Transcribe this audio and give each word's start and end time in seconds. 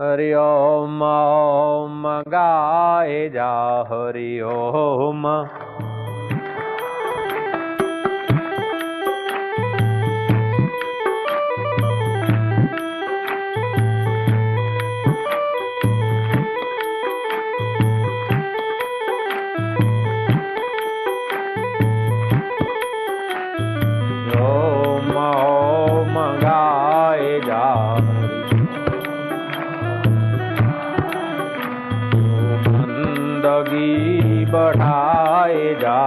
हरि 0.00 0.32
ओम 0.34 1.02
ओम 1.04 2.04
गाए 2.34 3.18
जा 3.34 3.48
हरि 3.88 4.30
ओम 4.50 5.26
बंदगी 33.50 34.44
बढ़ाए 34.52 35.74
जा। 35.82 36.00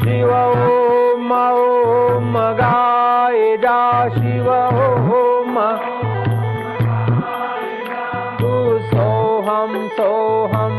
शिव 0.00 0.32
ओम 0.32 1.32
ओम 1.32 2.32
गाए 2.60 3.56
जा 3.64 3.80
शिव 4.16 4.48
ओम 4.52 5.60
तू 8.40 8.52
सोहम 8.88 9.76
सोहम 9.98 10.74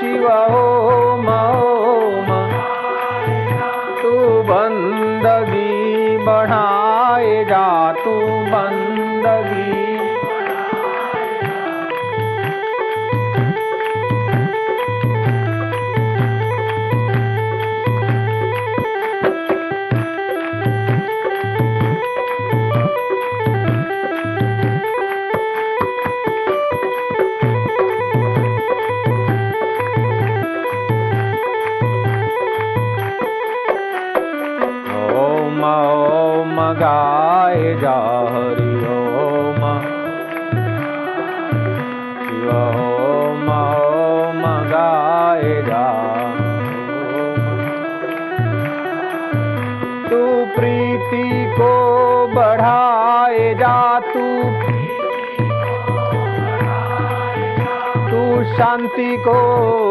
शिव 0.00 0.26
ओम 0.32 1.28
ओम 1.28 1.51
शांति 58.44 59.16
को 59.16 59.34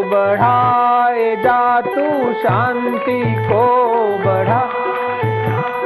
बढ़ाए 0.04 1.36
जा 1.36 1.82
तू 1.82 2.34
शांति 2.34 3.22
को 3.48 3.64
बढ़ा। 4.26 4.60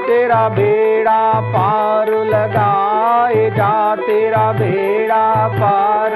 तेरा 0.08 0.48
बेड़ा 0.50 1.22
पार 1.54 2.10
लगाए 2.26 3.50
जा 3.50 3.96
तेरा 3.96 4.52
बेड़ा 4.52 5.48
पार 5.48 6.12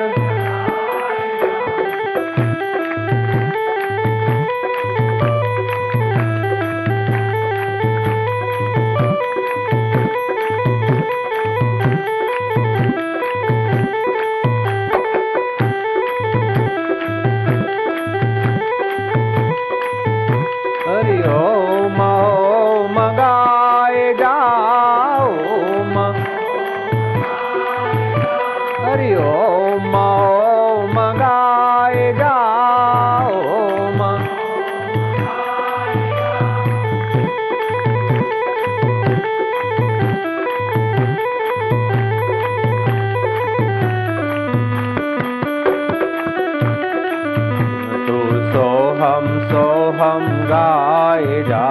सोहम 48.99 49.27
सोहम 49.49 50.23
गाए 50.47 51.43
जा। 51.43 51.67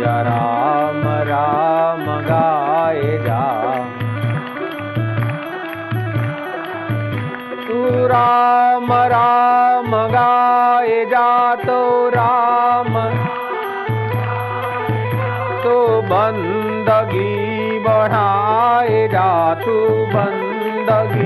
या 0.00 0.14
राम 0.22 1.02
राम 1.28 2.04
गाए 2.20 3.18
जा। 3.18 3.42
तू 7.66 8.06
राम 8.06 8.92
राम 8.92 9.96
गाए 10.08 11.04
जा 11.04 11.54
तो 11.54 11.80
राम। 12.08 12.98
तो 15.62 15.76
बंदगी 16.02 17.34
बढ़ाए 17.78 19.08
जा, 19.08 19.54
तू 19.54 19.78
बंदगी 20.14 21.25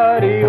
हरि 0.00 0.39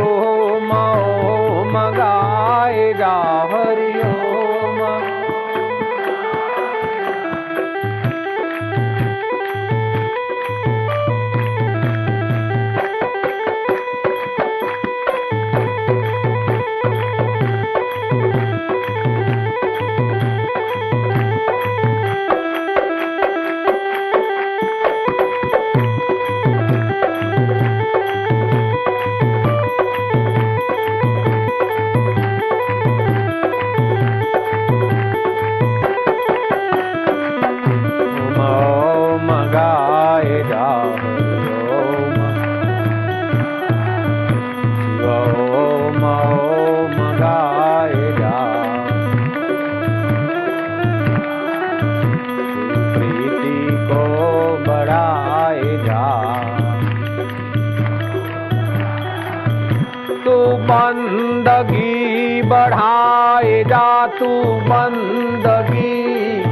बढ़ाए 62.62 63.64
जा 63.64 64.08
तू 64.08 64.28
बंदगी। 64.54 66.44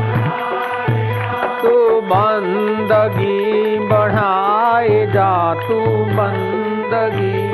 तू 1.62 2.02
बंदगी 2.02 3.80
बढ़ाए 3.80 5.06
जा 5.06 5.54
तू 5.54 5.80
बंदगी। 6.06 7.49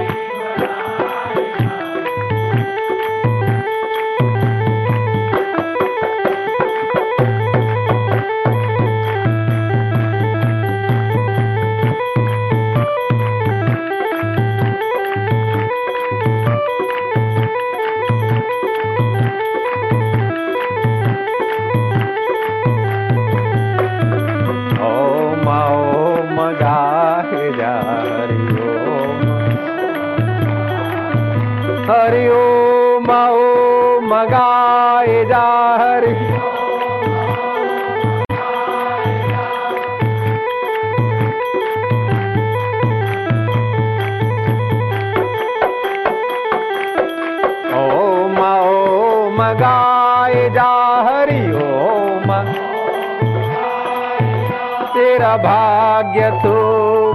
तेरा 55.15 55.35
भाग्य 55.37 56.29
तो 56.43 56.53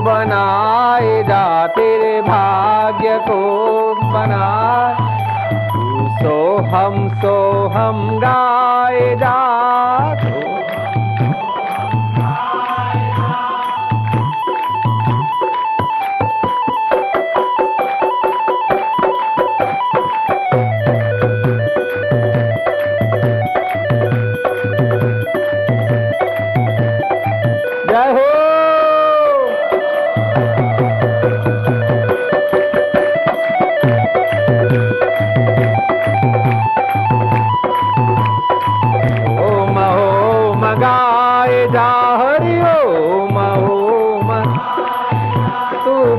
बनाए 0.04 1.22
जा, 1.22 1.66
तेरे 1.76 2.20
भाग्य 2.22 3.18
को 3.28 3.40
बना 4.12 4.46
सो 6.22 6.36
हम 6.72 6.96
सो 7.20 7.36
हम 7.74 7.98
गाए 8.20 9.14
जा 9.16 9.36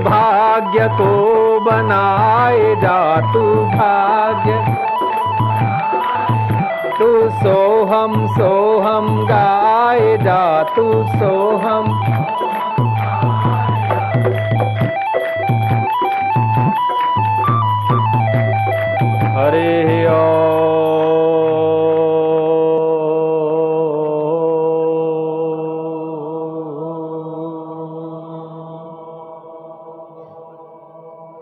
भाग्य 0.03 0.87
को 0.97 1.59
बनाए 1.65 2.75
जा 2.81 2.99
तू 3.33 3.41
भाग्य 3.73 4.53
तू 6.99 7.09
सोहम 7.39 8.15
सोहम 8.27 9.07
गाए 9.25 10.17
जा 10.17 10.41
तू 10.75 10.85
सोहम। 11.15 12.40